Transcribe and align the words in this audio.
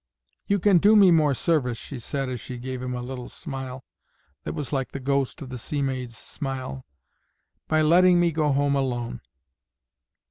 "You 0.47 0.57
can 0.57 0.79
do 0.79 0.95
me 0.95 1.11
more 1.11 1.35
service," 1.35 1.77
she 1.77 1.99
said, 1.99 2.27
and 2.27 2.39
she 2.39 2.57
gave 2.57 2.81
him 2.81 2.95
a 2.95 3.03
little 3.03 3.29
smile 3.29 3.83
that 4.43 4.55
was 4.55 4.73
like 4.73 4.91
the 4.93 4.99
ghost 4.99 5.43
of 5.43 5.49
the 5.49 5.59
sea 5.59 5.83
maid's 5.83 6.17
smile, 6.17 6.87
"by 7.67 7.83
letting 7.83 8.19
me 8.19 8.31
go 8.31 8.51
home 8.51 8.75
alone." 8.75 9.21